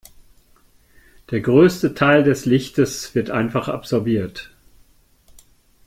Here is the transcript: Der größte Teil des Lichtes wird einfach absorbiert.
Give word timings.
Der 1.29 1.41
größte 1.41 1.93
Teil 1.93 2.23
des 2.23 2.47
Lichtes 2.47 3.13
wird 3.13 3.29
einfach 3.29 3.67
absorbiert. 3.67 4.49